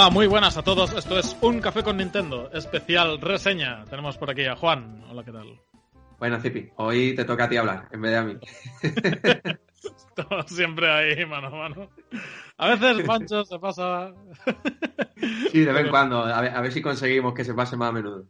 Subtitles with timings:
[0.00, 0.94] Hola, muy buenas a todos.
[0.94, 3.84] Esto es Un Café con Nintendo, especial reseña.
[3.84, 5.04] Tenemos por aquí a Juan.
[5.10, 5.60] Hola, ¿qué tal?
[6.18, 8.38] Bueno, Zipi, hoy te toca a ti hablar, en vez de a mí.
[10.08, 11.90] Estamos siempre ahí, mano a mano.
[12.56, 14.14] A veces Pancho se pasa.
[15.52, 16.24] Sí, de vez en cuando.
[16.24, 18.24] A ver, a ver si conseguimos que se pase más a menudo.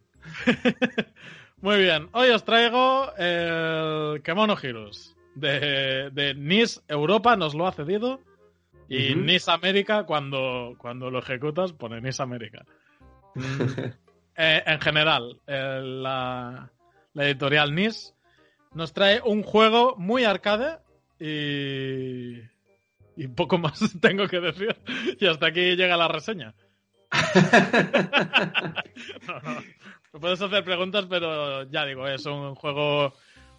[1.61, 7.73] Muy bien, hoy os traigo el Kemono Heroes de, de NIS Europa, nos lo ha
[7.73, 8.19] cedido.
[8.91, 9.21] Y Ujú.
[9.21, 12.67] NIS América, cuando, cuando lo ejecutas, pone NIS América.
[13.37, 13.41] Mm,
[14.37, 16.69] eh, en general, eh, la,
[17.15, 18.13] la editorial NIS
[18.75, 20.79] nos trae un juego muy arcade
[21.21, 22.41] y,
[23.17, 24.77] y poco más tengo que decir.
[25.21, 26.53] Y hasta aquí llega la reseña.
[29.27, 30.21] No, no.
[30.21, 33.15] Puedes hacer preguntas, pero ya digo, es un juego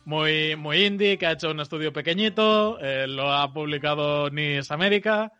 [0.06, 5.32] muy, muy indie que ha hecho un estudio pequeñito, eh, lo ha publicado NIS América.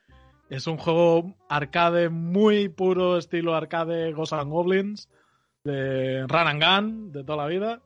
[0.50, 5.09] Es un juego arcade muy puro, estilo arcade Ghosts and Goblins,
[5.64, 7.81] de Run and Gun, de toda la vida.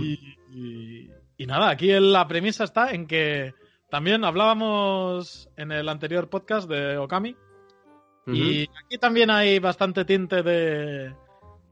[0.00, 0.18] Y,
[0.52, 3.54] y- y nada, aquí la premisa está en que
[3.90, 7.36] también hablábamos en el anterior podcast de Okami.
[8.26, 11.12] Y aquí también hay bastante tinte de,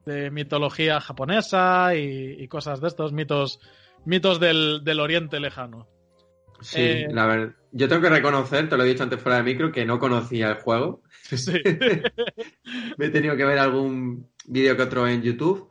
[0.04, 3.58] de mitología japonesa y, y cosas de estos mitos,
[4.04, 5.88] mitos del, del Oriente Lejano.
[6.60, 7.54] Sí, eh, la verdad.
[7.72, 10.48] Yo tengo que reconocer, te lo he dicho antes fuera de micro, que no conocía
[10.50, 11.02] el juego.
[11.22, 11.60] Sí.
[12.98, 15.70] Me he tenido que ver algún vídeo que otro en YouTube.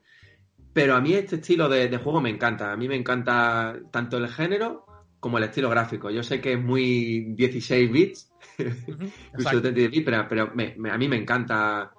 [0.74, 2.72] Pero a mí este estilo de, de juego me encanta.
[2.72, 4.86] A mí me encanta tanto el género
[5.19, 6.09] como el estilo gráfico.
[6.09, 9.62] Yo sé que es muy 16 bits, incluso Exacto.
[9.62, 11.92] 32 bits, pero, pero me- me- a mí me encanta.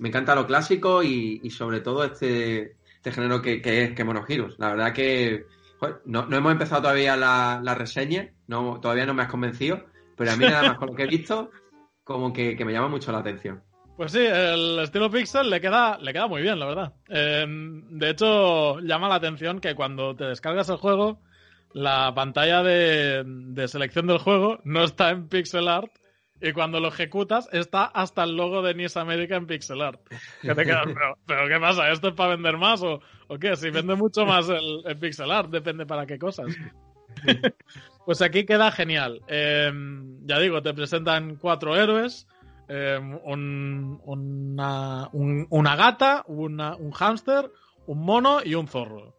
[0.00, 4.24] Me encanta lo clásico y, y sobre todo este, este género que, que es Kemono
[4.28, 4.56] Heroes.
[4.58, 5.46] La verdad que
[6.04, 9.84] no, no hemos empezado todavía la, la reseña, no, todavía no me has convencido,
[10.16, 11.50] pero a mí nada más con lo que he visto,
[12.04, 13.62] como que, que me llama mucho la atención.
[13.96, 16.92] Pues sí, el estilo pixel le queda, le queda muy bien, la verdad.
[17.08, 21.22] Eh, de hecho, llama la atención que cuando te descargas el juego,
[21.72, 25.90] la pantalla de, de selección del juego no está en pixel art
[26.40, 30.00] y cuando lo ejecutas está hasta el logo de NIS América en pixel art.
[30.42, 31.90] Que te quedas, pero, pero ¿qué pasa?
[31.90, 33.56] ¿Esto es para vender más o, o qué?
[33.56, 36.46] Si vende mucho más el, el pixel art, depende para qué cosas.
[38.04, 39.20] Pues aquí queda genial.
[39.26, 39.72] Eh,
[40.24, 42.26] ya digo, te presentan cuatro héroes.
[42.68, 47.50] eh, un- una, un- una gata, una- un hámster,
[47.86, 49.14] un mono y un zorro.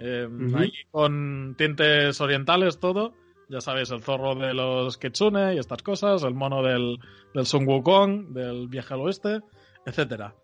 [0.00, 0.56] Eh, Ujú.
[0.58, 3.14] Ahí con tintes orientales todo.
[3.48, 6.98] Ya sabéis, el zorro de los Kitsune y estas cosas, el mono del,
[7.32, 9.40] del Sun Wukong, del viaje al oeste,
[9.86, 10.34] etcétera.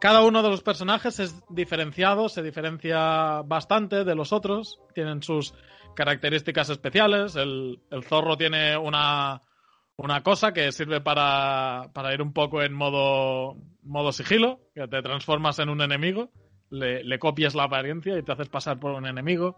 [0.00, 5.54] Cada uno de los personajes es diferenciado, se diferencia bastante de los otros, tienen sus
[5.96, 7.34] características especiales.
[7.34, 9.42] El, el zorro tiene una,
[9.96, 15.02] una cosa que sirve para, para ir un poco en modo, modo sigilo, que te
[15.02, 16.30] transformas en un enemigo,
[16.70, 19.56] le, le copias la apariencia y te haces pasar por un enemigo.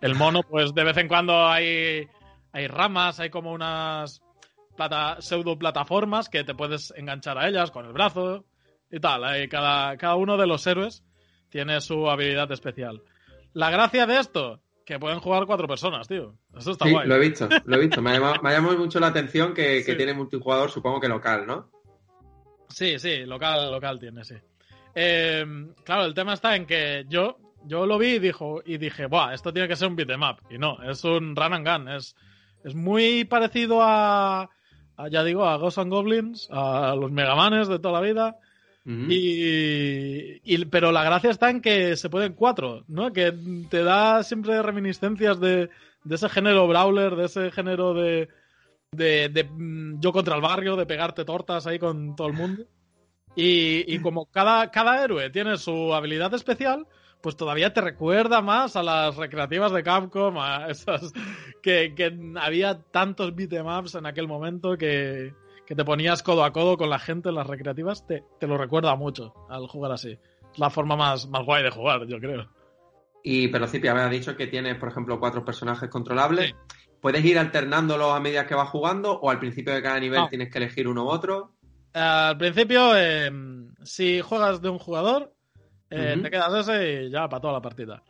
[0.00, 2.06] El mono, pues de vez en cuando hay,
[2.52, 4.22] hay ramas, hay como unas
[4.76, 8.44] plata, pseudo plataformas que te puedes enganchar a ellas con el brazo
[8.90, 9.24] y tal.
[9.24, 11.02] Hay cada, cada uno de los héroes
[11.48, 13.02] tiene su habilidad especial.
[13.54, 16.36] La gracia de esto, que pueden jugar cuatro personas, tío.
[16.56, 17.08] Eso está Sí, guay.
[17.08, 18.02] lo he visto, lo he visto.
[18.02, 19.96] Me ha llamado, me ha llamado mucho la atención que, que Sí.
[19.96, 21.70] tiene multijugador, supongo que local, ¿no?
[22.68, 24.34] Sí, sí, local, local tiene, sí.
[24.94, 25.44] Eh,
[25.84, 29.34] claro, el tema está en que yo, yo lo vi y, dijo, y dije, Buah,
[29.34, 30.36] esto tiene que ser un beat'em up.
[30.50, 31.88] Y no, es un run and gun.
[31.88, 32.16] Es,
[32.64, 34.48] es muy parecido a,
[34.96, 38.36] a, ya digo, a Ghosts and Goblins, a los Megamanes de toda la vida.
[39.10, 43.12] Y, y- pero la gracia está en que se pueden cuatro, ¿no?
[43.12, 43.32] Que
[43.68, 45.70] te da siempre reminiscencias de,
[46.04, 48.28] de ese género brawler, de ese género de,
[48.92, 52.62] de, de, mm, yo contra el barrio, de pegarte tortas ahí con todo el mundo.
[53.34, 56.86] Y, y como cada, cada héroe tiene su habilidad especial,
[57.20, 61.12] pues todavía te recuerda más a las recreativas de Capcom, a esas
[61.62, 65.34] que, que había tantos beatemaps en aquel momento que,
[65.66, 68.56] que te ponías codo a codo con la gente en las recreativas, te, te lo
[68.56, 70.18] recuerda mucho al jugar así.
[70.52, 72.48] Es la forma más, más guay de jugar, yo creo.
[73.22, 76.50] Y pero Cipi, habías dicho que tienes, por ejemplo, cuatro personajes controlables.
[76.50, 76.54] Sí.
[77.00, 80.28] ¿Puedes ir alternándolos a medida que vas jugando o al principio de cada nivel No.
[80.28, 81.52] tienes que elegir uno u otro?
[81.92, 83.30] Al principio, eh,
[83.82, 85.34] si juegas de un jugador,
[85.90, 88.02] eh, te quedas ese y ya para toda la partida.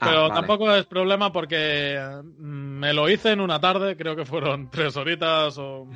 [0.00, 0.34] Ah, Pero vale.
[0.34, 4.96] tampoco es problema porque mm, me lo hice en una tarde, creo que fueron tres
[4.96, 5.88] horitas o,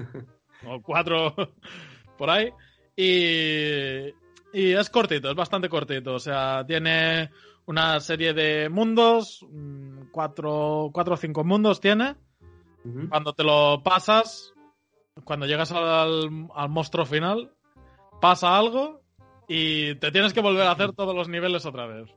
[0.66, 1.34] o cuatro
[2.18, 2.50] por ahí.
[2.96, 4.08] Y,
[4.52, 6.14] y es cortito, es bastante cortito.
[6.14, 7.30] O sea, tiene
[7.66, 12.16] una serie de mundos, mm, cuatro, cuatro o cinco mundos tiene.
[13.08, 14.52] Cuando te lo pasas,
[15.22, 17.52] cuando llegas al, al monstruo final,
[18.20, 19.01] pasa algo
[19.54, 22.08] y te tienes que volver a hacer todos los niveles otra vez.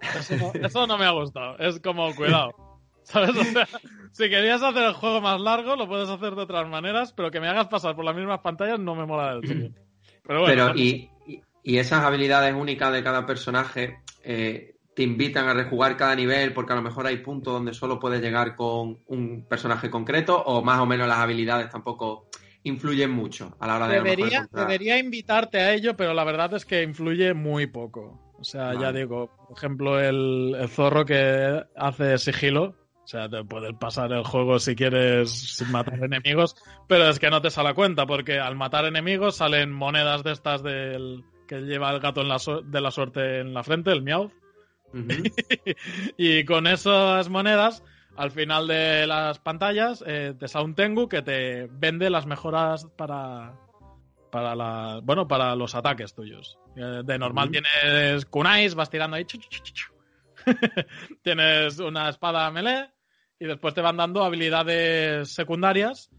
[0.00, 1.56] Eso no, eso no me ha gustado.
[1.58, 2.52] Es como, cuidado.
[3.04, 3.30] ¿Sabes?
[3.36, 3.68] O sea,
[4.12, 7.40] si querías hacer el juego más largo, lo puedes hacer de otras maneras, pero que
[7.40, 9.70] me hagas pasar por las mismas pantallas no me mola del todo.
[10.26, 10.66] Pero bueno.
[10.66, 15.96] Pero, y, y- y esas habilidades únicas de cada personaje eh, te invitan a rejugar
[15.96, 19.90] cada nivel porque a lo mejor hay puntos donde solo puedes llegar con un personaje
[19.90, 22.26] concreto o más o menos las habilidades tampoco
[22.64, 26.64] influyen mucho a la hora de Debería, debería invitarte a ello, pero la verdad es
[26.64, 28.34] que influye muy poco.
[28.38, 32.74] O sea, ya digo, por ejemplo, el, el zorro que hace sigilo.
[33.04, 36.56] O sea, te puedes pasar el juego si quieres sin matar enemigos,
[36.88, 40.32] pero es que no te sale a cuenta, porque al matar enemigos salen monedas de
[40.32, 44.02] estas del que lleva el gato en la de la suerte en la frente, el
[44.02, 44.32] miau.
[46.16, 47.82] Y con esas monedas,
[48.16, 52.86] al final de las pantallas, eh, te sale un Tengu que te vende las mejoras
[52.96, 53.54] para.
[54.30, 56.58] Para la, bueno, para los ataques tuyos.
[56.74, 59.24] Eh, De normal tienes kunais, vas tirando ahí.
[59.24, 59.94] chu, chu, chu, chu, chu.
[61.22, 62.90] tienes una espada melee
[63.38, 66.10] y después te van dando habilidades secundarias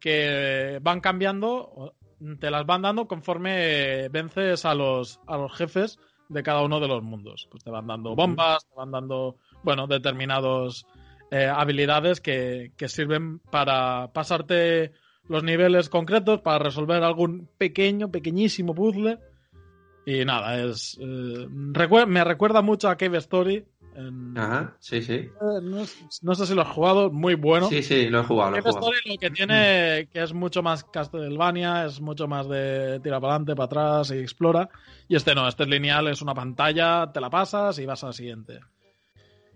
[0.00, 1.96] que van cambiando,
[2.38, 5.98] te las van dando conforme vences a los, a los jefes
[6.28, 7.48] de cada uno de los mundos.
[7.50, 10.86] Pues te van dando bombas, te van dando, bueno, determinados
[11.30, 14.92] eh, habilidades que, que sirven para pasarte
[15.28, 19.18] los niveles concretos, para resolver algún pequeño, pequeñísimo puzzle.
[20.06, 23.64] Y nada, es eh, recuer- me recuerda mucho a Cave Story.
[23.96, 25.12] en- Ajá, sí, sí.
[25.12, 25.30] eh,
[25.62, 25.84] no,
[26.22, 27.68] no sé si lo has jugado, muy bueno.
[27.68, 28.92] Sí, sí, lo he jugado, lo he Cave jugado.
[28.92, 33.34] Story lo que tiene que es mucho más Castlevania, es mucho más de tira para
[33.36, 34.68] adelante, para atrás y explora.
[35.08, 38.12] Y este no, este es lineal, es una pantalla, te la pasas y vas al
[38.14, 38.58] siguiente.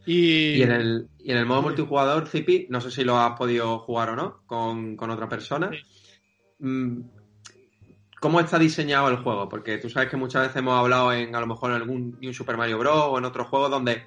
[0.08, 3.36] Y, Y en el, y en el modo multijugador, Zipi, no sé si lo has
[3.36, 5.70] podido jugar o no con, con otra persona.
[5.70, 5.78] Sí.
[6.60, 7.02] Mm,
[8.18, 9.50] ¿Cómo está diseñado el juego?
[9.50, 12.32] Porque tú sabes que muchas veces hemos hablado en a lo mejor en algún New
[12.32, 13.04] Super Mario Bros.
[13.10, 14.04] o en otros juegos donde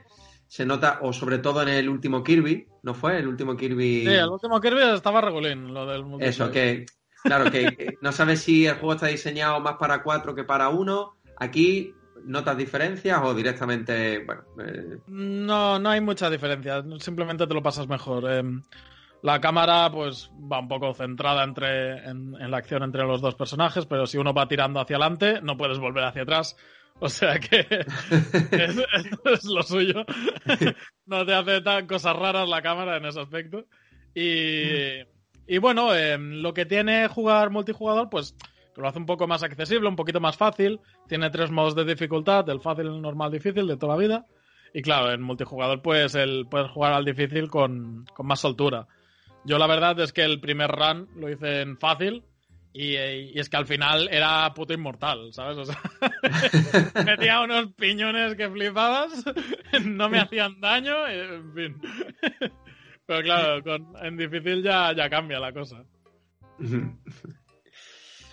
[0.48, 3.20] se nota, o sobre todo en el último Kirby, ¿no fue?
[3.20, 4.02] El último Kirby.
[4.02, 6.34] Sí, el último Kirby estaba regulín, lo del multiplayer.
[6.34, 6.88] Eso, que
[7.24, 10.70] claro, que, que no sabes si el juego está diseñado más para cuatro que para
[10.70, 11.16] uno.
[11.38, 11.94] Aquí
[12.26, 16.84] notas diferencias o directamente, bueno, eh, No, no hay mucha diferencia.
[17.00, 18.26] Simplemente te lo pasas mejor.
[18.30, 18.44] Eh,
[19.24, 23.36] la cámara, pues, va un poco centrada entre, en, en la acción entre los dos
[23.36, 26.56] personajes, pero si uno va tirando hacia adelante, no puedes volver hacia atrás.
[27.00, 27.60] O sea que
[28.52, 28.78] es,
[29.26, 30.06] es lo suyo.
[31.06, 33.66] No te hace tan cosas raras la cámara en ese aspecto.
[34.14, 35.02] Y,
[35.48, 38.36] y bueno, eh, lo que tiene jugar multijugador, pues
[38.74, 40.80] que lo hace un poco más accesible, un poquito más fácil.
[41.08, 44.26] Tiene tres modos de dificultad, el fácil, el normal, difícil, de toda la vida.
[44.74, 48.88] Y claro, en multijugador pues el, puedes jugar al difícil con, con más soltura.
[49.44, 52.24] Yo la verdad es que el primer run lo hice en fácil
[52.74, 55.58] y, y es que al final era puto inmortal, ¿sabes?
[55.58, 55.78] O sea,
[57.06, 59.26] metía unos piñones que flipabas,
[59.86, 61.82] no me hacían daño, en fin.
[63.06, 65.84] Pero claro, con- en difícil ya, ya cambia la cosa.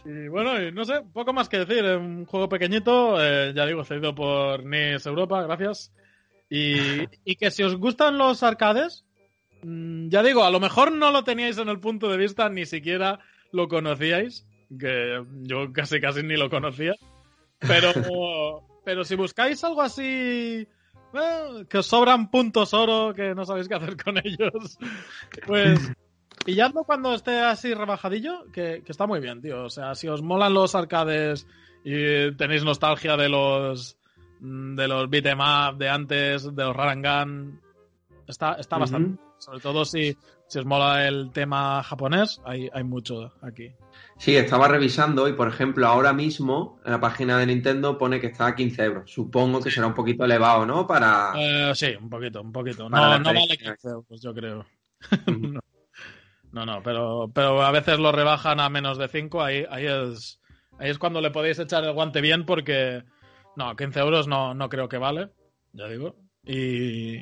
[0.08, 1.84] Y bueno, y no sé, poco más que decir.
[1.84, 5.92] Un juego pequeñito, eh, ya digo, cedido por NIS Europa, gracias.
[6.48, 9.04] Y, y que si os gustan los arcades,
[9.62, 12.64] mm, ya digo, a lo mejor no lo teníais en el punto de vista, ni
[12.64, 13.18] siquiera
[13.52, 14.46] lo conocíais,
[14.80, 16.94] que yo casi casi ni lo conocía.
[17.58, 17.92] Pero,
[18.86, 20.02] pero si buscáis algo así,
[21.12, 24.78] eh, que os sobran puntos oro, que no sabéis qué hacer con ellos,
[25.46, 25.92] pues
[26.48, 29.64] pilladlo cuando esté así rebajadillo, que, que está muy bien, tío.
[29.64, 31.46] O sea, si os molan los arcades
[31.84, 33.98] y tenéis nostalgia de los
[34.40, 37.60] mm, de los beat'em up de antes, de los Rarangan,
[38.26, 38.80] está, está Ujú.
[38.80, 39.22] bastante.
[39.36, 43.70] Sobre todo si, si os mola el tema japonés, hay, hay mucho aquí.
[44.16, 48.28] Sí, estaba revisando y, por ejemplo, ahora mismo en la página de Nintendo pone que
[48.28, 49.12] está a 15 euros.
[49.12, 50.86] Supongo que será un poquito elevado, ¿no?
[50.86, 51.34] Para...
[51.36, 52.88] Eh, sí, un poquito, un poquito.
[52.88, 53.76] No, no vale experiencia.
[53.76, 54.66] 15 euros, yo creo.
[55.26, 55.58] Ujú.
[56.52, 59.42] No, no, pero, pero a veces lo rebajan a menos de 5.
[59.42, 60.40] Ahí, ahí, es,
[60.78, 63.04] ahí es cuando le podéis echar el guante bien porque,
[63.56, 65.30] no, 15 euros no, no creo que vale,
[65.72, 66.16] ya digo.
[66.44, 67.18] Y,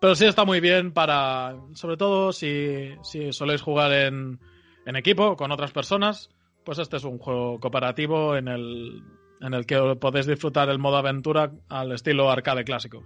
[0.00, 4.40] pero sí está muy bien para, sobre todo si, si soléis jugar en,
[4.86, 6.30] en equipo con otras personas,
[6.64, 9.02] pues este es un juego cooperativo en el,
[9.40, 13.04] en el que podéis disfrutar el modo aventura al estilo arcade clásico.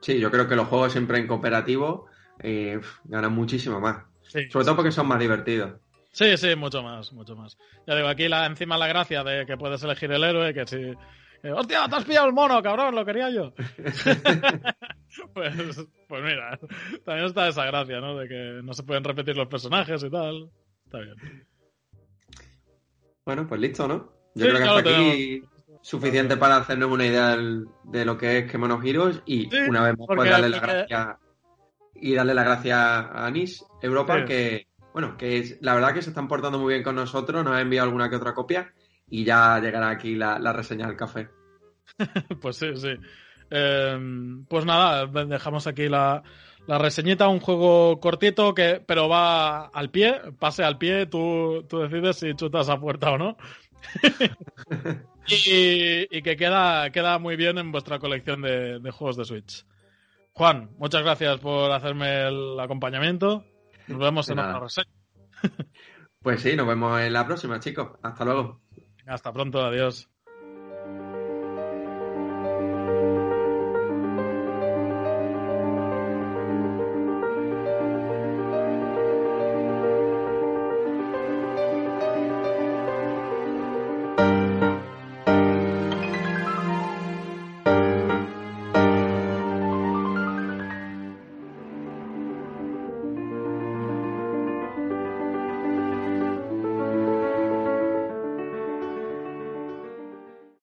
[0.00, 2.06] Sí, yo creo que los juegos siempre en cooperativo
[2.40, 4.04] eh, ganan muchísimo más.
[4.22, 5.72] Sí, Sobre todo porque son más divertidos.
[6.12, 7.58] Sí, sí, mucho más, mucho más.
[7.86, 10.76] Ya digo, aquí la, encima la gracia de que puedes elegir el héroe, que si...
[10.76, 12.94] eh, ¡Hostia, te has pillado el mono, cabrón!
[12.94, 13.52] Lo quería yo.
[15.34, 16.58] pues, pues mira,
[17.04, 18.16] también está esa gracia, ¿no?
[18.16, 20.50] De que no se pueden repetir los personajes y tal.
[20.84, 21.46] Está bien.
[23.24, 24.12] Bueno, pues listo, ¿no?
[24.34, 25.42] Yo creo que hasta aquí
[25.82, 30.06] suficiente para hacernos una idea de lo que es Kemono Heroes y una vez más
[30.06, 31.16] pues darle las gracias
[31.94, 36.10] y darle las gracias a Anis Europa que bueno que es, la verdad que se
[36.10, 38.72] están portando muy bien con nosotros nos ha enviado alguna que otra copia
[39.08, 41.28] y ya llegará aquí la, reseña del café
[42.40, 42.96] pues sí sí
[43.50, 46.22] em, pues nada dejamos aquí la,
[46.66, 51.80] la reseñita, un juego cortito que pero va al pie, pase al pie, tú, tú
[51.80, 53.36] decides si chutas a puerta o no.
[55.26, 59.66] y, que queda, queda muy bien en vuestra colección de, juegos de Switch.
[60.36, 63.44] Juan, muchas gracias por hacerme el acompañamiento.
[63.86, 64.90] Nos vemos en otra reseña.
[66.22, 67.90] pues sí, nos vemos en la próxima, chicos.
[68.02, 68.60] Hasta luego.
[69.06, 70.10] Hasta pronto, adiós.